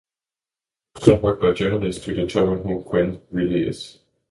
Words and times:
It 0.95 0.97
took 0.97 1.05
some 1.05 1.21
work 1.21 1.41
by 1.41 1.51
journalists 1.51 2.03
to 2.05 2.15
determine 2.15 2.63
who 2.67 2.81
"Quinn" 2.81 3.21
really 3.29 3.67
is. 3.67 3.99